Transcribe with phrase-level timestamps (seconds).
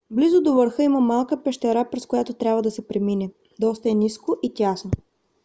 [0.09, 3.29] близо до върха има малка пещера през която трябва да се премине.
[3.59, 4.91] доста е ниско и тясно